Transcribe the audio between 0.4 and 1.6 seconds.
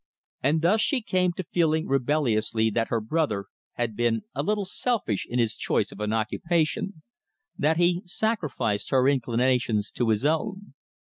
And thus she came to